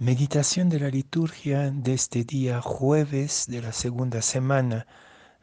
Meditación 0.00 0.70
de 0.70 0.80
la 0.80 0.88
liturgia 0.88 1.70
de 1.70 1.92
este 1.92 2.24
día 2.24 2.62
jueves 2.62 3.44
de 3.48 3.60
la 3.60 3.70
segunda 3.70 4.22
semana 4.22 4.86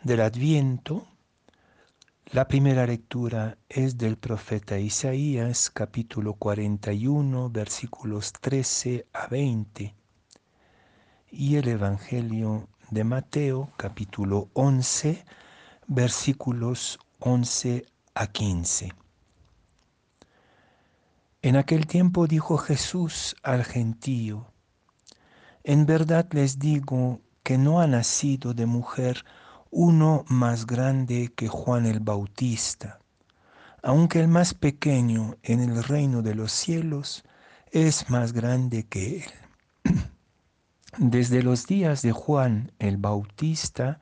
del 0.01 0.19
Adviento. 0.19 1.07
La 2.31 2.47
primera 2.47 2.87
lectura 2.87 3.59
es 3.69 3.99
del 3.99 4.17
profeta 4.17 4.79
Isaías 4.79 5.69
capítulo 5.69 6.33
41 6.33 7.51
versículos 7.51 8.33
13 8.33 9.05
a 9.13 9.27
20 9.27 9.93
y 11.29 11.55
el 11.57 11.67
Evangelio 11.67 12.67
de 12.89 13.03
Mateo 13.03 13.69
capítulo 13.77 14.49
11 14.53 15.23
versículos 15.85 16.97
11 17.19 17.85
a 18.15 18.25
15. 18.25 19.06
En 21.43 21.55
aquel 21.55 21.85
tiempo 21.85 22.25
dijo 22.25 22.57
Jesús 22.57 23.35
al 23.43 23.63
gentío, 23.63 24.51
en 25.63 25.85
verdad 25.85 26.27
les 26.31 26.57
digo 26.57 27.21
que 27.43 27.59
no 27.59 27.79
ha 27.79 27.85
nacido 27.85 28.55
de 28.55 28.65
mujer 28.65 29.23
uno 29.69 30.25
más 30.29 30.65
grande 30.65 31.31
que 31.35 31.47
Juan 31.47 31.85
el 31.85 31.99
Bautista, 31.99 32.99
aunque 33.83 34.19
el 34.19 34.27
más 34.27 34.55
pequeño 34.55 35.35
en 35.43 35.59
el 35.59 35.83
reino 35.83 36.23
de 36.23 36.33
los 36.33 36.51
cielos 36.51 37.23
es 37.71 38.09
más 38.09 38.33
grande 38.33 38.87
que 38.87 39.17
él. 39.17 39.93
Desde 40.97 41.43
los 41.43 41.67
días 41.67 42.01
de 42.01 42.13
Juan 42.13 42.71
el 42.79 42.97
Bautista 42.97 43.99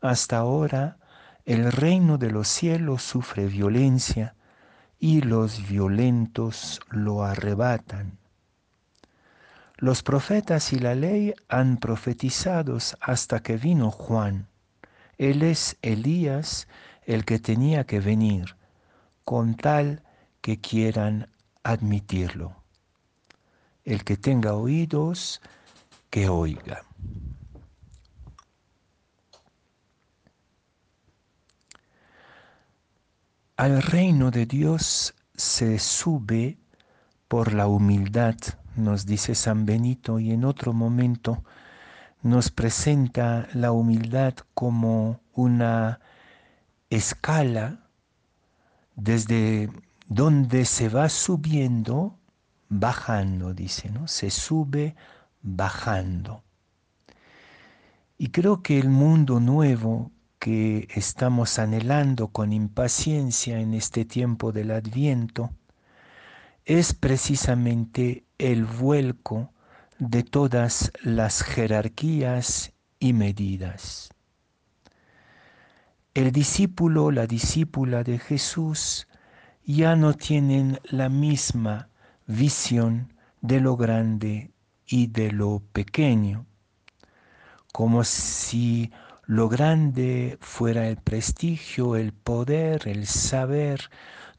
hasta 0.00 0.38
ahora, 0.38 0.98
el 1.44 1.72
reino 1.72 2.18
de 2.18 2.30
los 2.30 2.46
cielos 2.46 3.02
sufre 3.02 3.46
violencia 3.48 4.36
y 4.98 5.20
los 5.20 5.68
violentos 5.68 6.80
lo 6.90 7.22
arrebatan. 7.22 8.18
Los 9.76 10.02
profetas 10.02 10.72
y 10.72 10.78
la 10.80 10.94
ley 10.96 11.34
han 11.48 11.76
profetizado 11.76 12.78
hasta 13.00 13.40
que 13.40 13.56
vino 13.56 13.92
Juan. 13.92 14.48
Él 15.18 15.42
es 15.42 15.76
Elías 15.82 16.66
el 17.06 17.24
que 17.24 17.38
tenía 17.38 17.84
que 17.84 18.00
venir, 18.00 18.56
con 19.24 19.54
tal 19.54 20.02
que 20.40 20.60
quieran 20.60 21.28
admitirlo. 21.62 22.56
El 23.84 24.04
que 24.04 24.16
tenga 24.16 24.54
oídos, 24.54 25.40
que 26.10 26.28
oiga. 26.28 26.82
Al 33.58 33.82
reino 33.82 34.30
de 34.30 34.46
Dios 34.46 35.16
se 35.34 35.80
sube 35.80 36.58
por 37.26 37.52
la 37.52 37.66
humildad, 37.66 38.36
nos 38.76 39.04
dice 39.04 39.34
San 39.34 39.66
Benito, 39.66 40.20
y 40.20 40.30
en 40.30 40.44
otro 40.44 40.72
momento 40.72 41.42
nos 42.22 42.52
presenta 42.52 43.48
la 43.54 43.72
humildad 43.72 44.34
como 44.54 45.20
una 45.32 45.98
escala 46.88 47.80
desde 48.94 49.68
donde 50.06 50.64
se 50.64 50.88
va 50.88 51.08
subiendo, 51.08 52.16
bajando, 52.68 53.54
dice, 53.54 53.90
¿no? 53.90 54.06
Se 54.06 54.30
sube 54.30 54.94
bajando. 55.42 56.44
Y 58.18 58.28
creo 58.28 58.62
que 58.62 58.78
el 58.78 58.88
mundo 58.88 59.40
nuevo 59.40 60.12
que 60.48 60.88
estamos 60.94 61.58
anhelando 61.58 62.28
con 62.28 62.54
impaciencia 62.54 63.60
en 63.60 63.74
este 63.74 64.06
tiempo 64.06 64.50
del 64.50 64.70
adviento 64.70 65.50
es 66.64 66.94
precisamente 66.94 68.24
el 68.38 68.64
vuelco 68.64 69.52
de 69.98 70.22
todas 70.22 70.90
las 71.02 71.42
jerarquías 71.42 72.72
y 72.98 73.12
medidas. 73.12 74.08
El 76.14 76.32
discípulo, 76.32 77.10
la 77.10 77.26
discípula 77.26 78.02
de 78.02 78.18
Jesús 78.18 79.06
ya 79.66 79.96
no 79.96 80.14
tienen 80.14 80.80
la 80.84 81.10
misma 81.10 81.90
visión 82.26 83.12
de 83.42 83.60
lo 83.60 83.76
grande 83.76 84.50
y 84.86 85.08
de 85.08 85.30
lo 85.30 85.62
pequeño, 85.74 86.46
como 87.70 88.02
si 88.02 88.90
lo 89.28 89.50
grande 89.50 90.38
fuera 90.40 90.88
el 90.88 90.96
prestigio, 90.96 91.96
el 91.96 92.14
poder, 92.14 92.88
el 92.88 93.06
saber, 93.06 93.90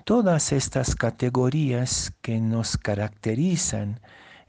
todas 0.04 0.52
estas 0.52 0.96
categorías 0.96 2.12
que 2.24 2.42
nos 2.42 2.76
caracterizan 2.76 4.00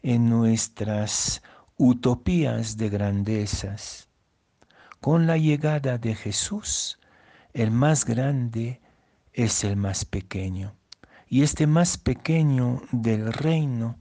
en 0.02 0.30
nuestras 0.30 1.42
utopías 1.76 2.78
de 2.78 2.88
grandezas. 2.88 4.08
Con 5.02 5.26
la 5.26 5.36
llegada 5.36 5.98
de 5.98 6.14
Jesús, 6.14 6.98
el 7.52 7.70
más 7.70 8.06
grande 8.06 8.80
es 9.34 9.62
el 9.62 9.76
más 9.76 10.06
pequeño. 10.06 10.74
Y 11.28 11.42
este 11.42 11.66
más 11.66 11.98
pequeño 11.98 12.80
del 12.92 13.30
reino 13.34 13.98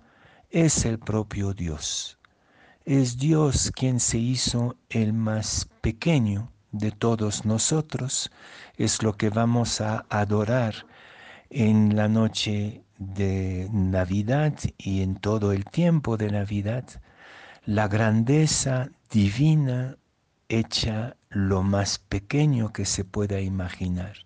es 0.49 0.85
el 0.85 0.99
propio 0.99 1.53
Dios 1.53 2.18
es 2.89 3.19
Dios 3.19 3.71
quien 3.75 3.99
se 3.99 4.17
hizo 4.17 4.75
el 4.89 5.13
más 5.13 5.69
pequeño 5.81 6.51
de 6.71 6.89
todos 6.89 7.45
nosotros, 7.45 8.31
es 8.77 9.03
lo 9.03 9.13
que 9.13 9.29
vamos 9.29 9.79
a 9.79 10.07
adorar 10.09 10.87
en 11.51 11.95
la 11.95 12.07
noche 12.07 12.81
de 12.97 13.69
Navidad 13.71 14.55
y 14.79 15.03
en 15.03 15.17
todo 15.17 15.51
el 15.51 15.65
tiempo 15.65 16.17
de 16.17 16.31
Navidad, 16.31 16.83
la 17.63 17.87
grandeza 17.87 18.89
divina 19.11 19.95
hecha 20.47 21.15
lo 21.29 21.61
más 21.61 21.99
pequeño 21.99 22.73
que 22.73 22.85
se 22.85 23.05
pueda 23.05 23.39
imaginar. 23.39 24.25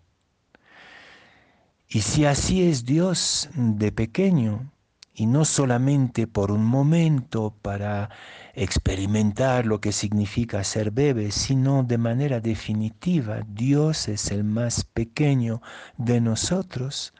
Y 1.89 1.99
si 1.99 2.23
así 2.23 2.63
es 2.63 2.85
Dios 2.85 3.49
de 3.55 3.91
pequeño, 3.91 4.71
y 5.13 5.27
no 5.27 5.45
solamente 5.45 6.27
por 6.27 6.51
un 6.51 6.65
momento 6.65 7.53
para 7.61 8.09
experimentar 8.53 9.65
lo 9.65 9.79
que 9.79 9.91
significa 9.91 10.63
ser 10.63 10.91
bebé, 10.91 11.31
sino 11.31 11.83
de 11.83 11.97
manera 11.97 12.39
definitiva, 12.39 13.41
Dios 13.47 14.07
es 14.07 14.31
el 14.31 14.43
más 14.43 14.83
pequeño 14.83 15.61
de 15.97 16.21
nosotros, 16.21 17.13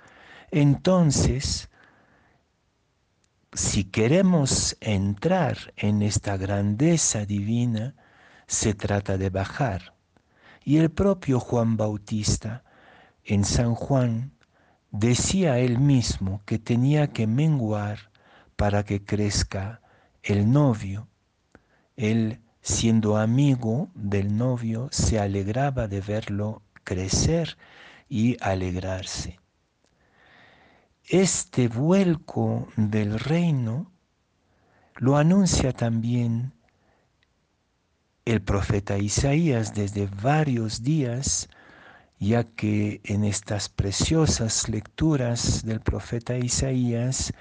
entonces, 0.52 1.70
si 3.54 3.86
queremos 3.86 4.78
entrar 4.82 5.74
en 5.78 6.04
esta 6.04 6.38
grandeza 6.38 7.26
divina, 7.26 7.96
se 8.46 8.76
trata 8.76 9.18
de 9.18 9.32
bajar. 9.32 9.96
Y 10.64 10.78
el 10.78 10.92
propio 10.92 11.40
Juan 11.40 11.76
Bautista 11.76 12.64
en 13.24 13.46
San 13.46 13.74
Juan 13.74 14.33
decía 14.94 15.58
él 15.58 15.80
mismo 15.80 16.42
que 16.46 16.60
tenía 16.60 17.12
que 17.12 17.26
menguar 17.28 18.12
para 18.56 18.84
que 18.86 19.04
crezca 19.04 19.82
el 20.22 20.52
novio. 20.52 21.08
Él, 21.98 22.40
siendo 22.62 23.18
amigo 23.18 23.90
del 23.96 24.38
novio, 24.38 24.88
se 24.92 25.20
alegraba 25.20 25.88
de 25.88 26.00
verlo 26.00 26.62
crecer 26.84 27.58
y 28.08 28.38
alegrarse. 28.40 29.40
Este 31.06 31.68
vuelco 31.68 32.70
del 32.78 33.20
reino 33.20 33.92
lo 34.96 35.18
anuncia 35.18 35.74
también 35.74 36.54
el 38.26 38.42
profeta 38.44 38.98
Isaías 39.00 39.74
desde 39.74 40.06
varios 40.06 40.84
días 40.84 41.50
ya 42.24 42.46
que 42.46 43.02
en 43.04 43.26
estas 43.26 43.68
preciosas 43.68 44.70
lecturas 44.70 45.66
del 45.66 45.82
profeta 45.82 46.38
Isaías, 46.38 47.34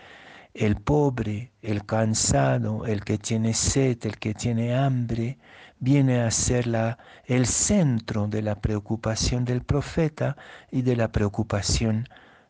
el 0.55 0.77
pobre, 0.77 1.53
el 1.63 1.87
cansado, 1.87 2.85
el 2.87 3.05
que 3.05 3.17
tiene 3.17 3.55
sed, 3.55 3.99
el 4.03 4.19
que 4.19 4.35
tiene 4.35 4.75
hambre, 4.75 5.39
viene 5.79 6.21
a 6.21 6.31
ser 6.31 6.67
la, 6.67 6.99
el 7.27 7.47
centro 7.47 8.27
de 8.27 8.43
la 8.43 8.61
preocupación 8.61 9.45
del 9.45 9.63
profeta 9.63 10.37
y 10.71 10.83
de 10.83 10.97
la 10.97 11.13
preocupación 11.13 12.09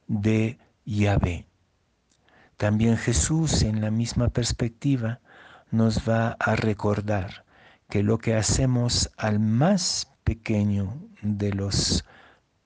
de 0.08 0.58
Yahvé. 0.86 1.46
También 2.56 2.96
Jesús 2.96 3.62
en 3.62 3.80
la 3.82 3.90
misma 3.90 4.30
perspectiva 4.30 5.20
nos 5.70 6.08
va 6.08 6.36
a 6.38 6.56
recordar 6.56 7.44
que 7.90 8.02
lo 8.02 8.16
que 8.18 8.34
hacemos 8.34 9.10
al 9.18 9.38
más 9.38 10.10
pequeño 10.24 10.98
de 11.20 11.52
los 11.52 12.04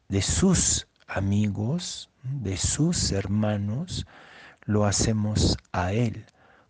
de 0.09 0.23
sus 0.23 0.87
amigos, 1.07 2.11
de 2.23 2.57
sus 2.57 3.13
hermanos, 3.13 4.07
lo 4.65 4.85
hacemos 4.85 5.57
a 5.73 5.93
Él, 5.93 6.27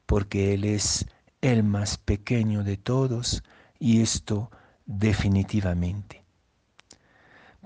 porque 0.07 0.55
Él 0.55 0.65
es 0.65 1.07
el 1.41 1.63
más 1.63 1.99
pequeño 1.99 2.65
de 2.65 2.77
todos 2.77 3.43
y 3.79 4.03
esto 4.03 4.51
definitivamente. 4.87 6.25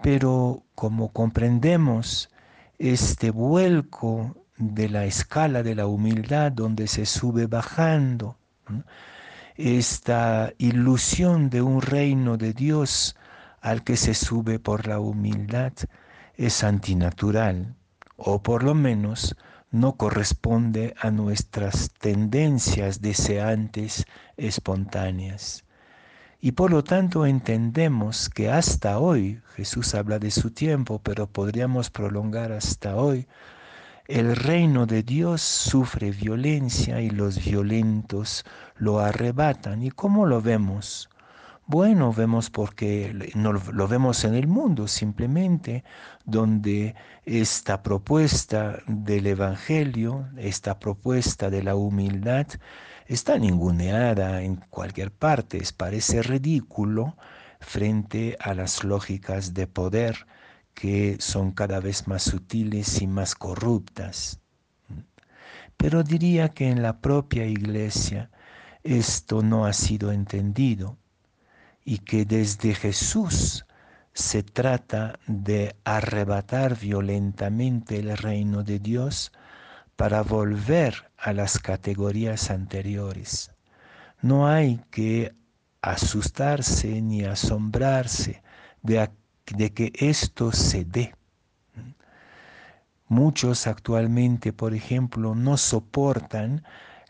Pero 0.03 0.65
como 0.75 1.13
comprendemos 1.13 2.31
este 2.79 3.31
vuelco 3.31 4.37
de 4.57 4.89
la 4.89 5.05
escala 5.05 5.63
de 5.63 5.75
la 5.75 5.87
humildad 5.87 6.53
donde 6.53 6.87
se 6.87 7.07
sube 7.07 7.47
bajando, 7.47 8.37
Esta 9.57 10.53
ilusión 10.57 11.51
de 11.51 11.61
un 11.61 11.83
reino 11.83 12.39
de 12.39 12.55
Dios 12.55 13.15
al 13.61 13.85
que 13.85 13.97
se 13.97 14.15
sube 14.15 14.59
por 14.59 14.87
la 14.87 15.01
humildad 15.01 15.73
es 16.37 16.65
antinatural, 16.65 17.75
o 18.17 18.43
por 18.43 18.63
lo 18.63 18.75
menos 18.75 19.37
no 19.71 19.97
corresponde 19.97 20.95
a 21.01 21.11
nuestras 21.11 21.91
tendencias 21.93 23.01
deseantes 23.01 24.05
espontáneas. 24.37 25.65
Y 26.41 26.53
por 26.53 26.71
lo 26.71 26.83
tanto 26.83 27.27
entendemos 27.27 28.31
que 28.31 28.51
hasta 28.51 28.99
hoy, 28.99 29.43
Jesús 29.55 29.95
habla 29.95 30.19
de 30.19 30.31
su 30.31 30.51
tiempo, 30.51 31.01
pero 31.03 31.27
podríamos 31.27 31.91
prolongar 31.91 32.53
hasta 32.53 32.97
hoy, 32.97 33.29
el 34.09 34.35
reino 34.35 34.87
de 34.87 35.03
Dios 35.03 35.43
sufre 35.43 36.11
violencia 36.11 37.01
y 37.01 37.11
los 37.11 37.45
violentos 37.45 38.45
lo 38.77 38.99
arrebatan. 38.99 39.83
¿Y 39.83 39.91
cómo 39.91 40.27
lo 40.27 40.41
vemos? 40.41 41.11
Bueno, 41.71 42.13
vemos 42.13 42.51
porque 42.51 43.31
no 43.37 43.53
lo 43.53 43.87
vemos 43.87 44.25
en 44.25 44.35
el 44.35 44.49
mundo 44.49 44.89
simplemente, 44.89 45.85
donde 46.25 46.97
esta 47.25 47.85
propuesta 47.85 48.83
del 48.89 49.29
Evangelio, 49.29 50.29
esta 50.37 50.81
propuesta 50.81 51.49
de 51.49 51.63
la 51.63 51.77
humildad, 51.77 52.49
está 53.07 53.39
ninguneada 53.39 54.43
en 54.43 54.57
cualquier 54.57 55.13
parte. 55.13 55.63
Parece 55.77 56.25
ridículo 56.25 57.17
frente 57.61 58.37
a 58.41 58.53
las 58.55 58.83
lógicas 58.83 59.55
de 59.55 59.69
poder 59.69 60.27
que 60.75 61.19
son 61.21 61.53
cada 61.53 61.79
vez 61.79 62.09
más 62.09 62.25
sutiles 62.25 63.01
y 63.01 63.07
más 63.07 63.37
corruptas. 63.37 64.41
Pero 65.77 66.03
diría 66.03 66.49
que 66.49 66.69
en 66.69 66.83
la 66.83 67.01
propia 67.01 67.47
iglesia 67.47 68.29
esto 68.83 69.41
no 69.43 69.67
ha 69.67 69.73
sido 69.73 70.11
entendido 70.11 70.99
y 71.85 71.99
que 71.99 72.25
desde 72.25 72.75
Jesús 72.75 73.65
se 74.13 74.43
trata 74.43 75.19
de 75.27 75.77
arrebatar 75.85 76.79
violentamente 76.79 77.99
el 77.99 78.17
reino 78.17 78.63
de 78.63 78.79
Dios 78.79 79.33
para 79.97 80.23
volver 80.23 81.11
a 81.17 81.33
las 81.33 81.59
categorías 81.59 82.51
anteriores. 82.51 83.53
No 84.23 84.49
hay 84.49 84.81
que 84.91 85.35
asustarse 85.83 87.01
ni 87.01 87.25
asombrarse 87.25 88.43
de, 88.83 89.11
de 89.47 89.73
que 89.73 89.93
esto 89.95 90.53
se 90.53 90.85
dé. 90.85 91.15
Muchos 93.09 93.67
actualmente, 93.67 94.53
por 94.53 94.75
ejemplo, 94.75 95.35
no 95.35 95.57
soportan 95.57 96.63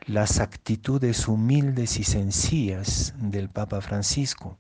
las 0.06 0.41
actitudes 0.41 1.29
humildes 1.29 1.99
y 1.99 2.05
sencillas 2.05 3.14
del 3.19 3.49
Papa 3.49 3.81
Francisco. 3.81 4.58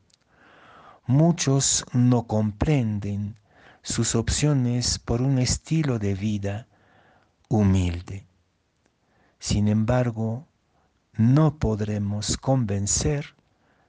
Muchos 1.06 1.84
no 1.92 2.26
comprenden 2.26 3.36
sus 3.82 4.14
opciones 4.14 4.98
por 4.98 5.22
un 5.22 5.38
estilo 5.38 5.98
de 5.98 6.14
vida 6.14 6.68
humilde. 7.48 8.26
Sin 9.38 9.68
embargo, 9.68 10.46
no 11.14 11.58
podremos 11.58 12.36
convencer 12.36 13.34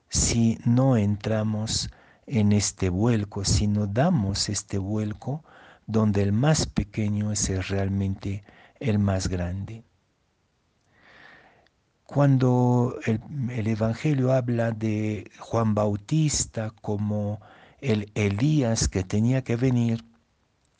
si 0.09 0.57
no 0.65 0.97
entramos 0.97 1.89
en 2.25 2.53
este 2.53 2.89
vuelco, 2.89 3.45
si 3.45 3.67
no 3.67 3.87
damos 3.87 4.49
este 4.49 4.77
vuelco 4.77 5.43
donde 5.85 6.23
el 6.23 6.31
más 6.31 6.65
pequeño 6.65 7.31
es 7.31 7.67
realmente 7.67 8.43
el 8.79 8.97
más 8.97 9.27
grande. 9.27 9.83
Cuando 12.13 12.99
el, 13.05 13.67
Evangelio 13.67 14.33
habla 14.33 14.71
de 14.71 15.31
Juan 15.39 15.73
Bautista 15.73 16.73
como 16.81 17.39
el 17.79 18.11
Elías 18.15 18.89
que 18.89 19.05
tenía 19.05 19.45
que 19.45 19.55
venir, 19.55 20.03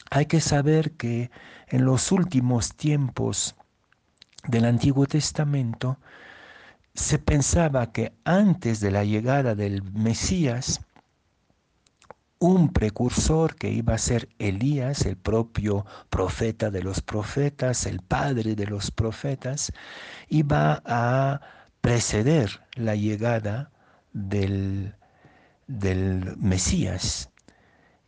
hay 0.09 0.25
que 0.25 0.41
saber 0.41 0.91
que 0.91 1.31
en 1.69 1.85
los 1.85 2.11
últimos 2.11 2.75
tiempos 2.75 3.55
del 4.45 4.65
Antiguo 4.65 5.05
Testamento 5.05 5.97
se 6.95 7.17
pensaba 7.17 7.93
que 7.93 8.11
antes 8.25 8.81
de 8.81 8.91
la 8.91 9.05
llegada 9.05 9.55
del 9.55 9.83
Mesías, 9.83 10.81
un 12.41 12.73
precursor 12.73 13.55
que 13.55 13.69
iba 13.69 13.93
a 13.93 13.99
ser 13.99 14.27
Elías, 14.39 15.05
el 15.05 15.15
propio 15.15 15.85
profeta 16.09 16.71
de 16.71 16.81
los 16.81 16.99
profetas, 17.01 17.85
el 17.85 18.01
padre 18.01 18.55
de 18.55 18.65
los 18.65 18.89
profetas, 18.89 19.71
iba 20.27 20.81
a 20.83 21.39
preceder 21.81 22.61
la 22.73 22.95
llegada 22.95 23.71
del, 24.11 24.95
del 25.67 26.35
Mesías. 26.37 27.29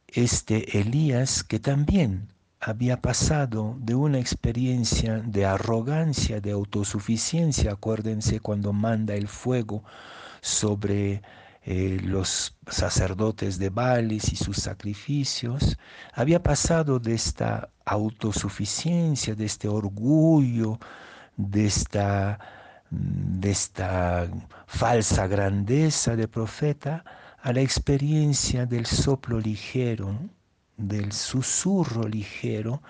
Este 0.08 0.80
Elías 0.80 1.44
que 1.44 1.60
también 1.60 2.28
había 2.60 3.02
pasado 3.02 3.78
de 3.82 3.94
una 3.94 4.18
experiencia 4.18 5.20
de 5.20 5.46
arrogancia, 5.46 6.42
de 6.42 6.54
autosuficiencia, 6.54 7.74
acuérdense 7.74 8.40
cuando 8.40 8.74
manda 8.74 9.14
el 9.14 9.28
fuego 9.28 9.84
sobre 10.42 11.22
eh, 11.66 11.98
los 12.04 12.58
sacerdotes 12.68 13.58
de 13.58 13.70
Baales 13.70 14.34
y 14.34 14.36
sus 14.36 14.58
sacrificios, 14.58 15.78
había 16.14 16.44
pasado 16.44 17.00
de 17.00 17.14
esta 17.14 17.70
autosuficiencia, 17.86 19.34
de 19.36 19.46
este 19.46 19.68
orgullo, 19.70 20.80
de 21.38 21.66
esta, 21.66 22.40
de 22.90 23.52
esta 23.52 24.28
falsa 24.68 25.28
grandeza 25.28 26.16
de 26.16 26.28
profeta, 26.28 27.06
a 27.42 27.54
la 27.54 27.62
experiencia 27.62 28.66
del 28.66 28.86
soplo 28.86 29.40
ligero, 29.40 30.18
del 30.78 31.12
susurro 31.14 32.08
ligero 32.08 32.82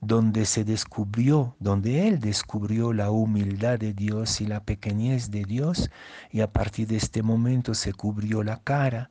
donde 0.00 0.44
se 0.46 0.64
descubrió, 0.64 1.56
donde 1.60 2.08
él 2.08 2.20
descubrió 2.20 2.92
la 2.92 3.10
humildad 3.10 3.78
de 3.78 3.92
Dios 3.92 4.40
y 4.40 4.46
la 4.46 4.62
pequeñez 4.62 5.30
de 5.30 5.44
Dios, 5.44 5.90
y 6.30 6.40
a 6.40 6.52
partir 6.52 6.88
de 6.88 6.96
este 6.96 7.22
momento 7.22 7.74
se 7.74 7.92
cubrió 7.92 8.42
la 8.42 8.58
cara 8.58 9.10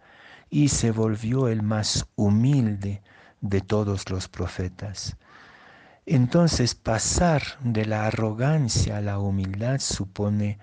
y 0.50 0.70
se 0.70 0.92
volvió 0.92 1.48
el 1.48 1.64
más 1.64 2.06
humilde 2.16 3.02
de 3.42 3.62
todos 3.62 4.10
los 4.10 4.28
profetas. 4.28 5.18
Entonces 6.06 6.76
pasar 6.76 7.42
de 7.62 7.86
la 7.86 8.06
arrogancia 8.06 8.98
a 8.98 9.02
la 9.02 9.20
humildad 9.20 9.80
supone 9.80 10.60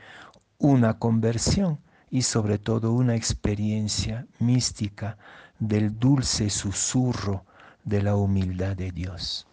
una 0.59 0.99
conversión 0.99 1.81
y 2.11 2.23
sobre 2.23 2.59
todo 2.59 2.93
una 2.93 3.17
experiencia 3.17 4.27
mística 4.39 5.17
del 5.59 5.99
dulce 5.99 6.51
susurro 6.51 7.45
de 7.85 8.03
la 8.03 8.17
humildad 8.17 8.77
de 8.77 8.91
Dios. 8.93 9.47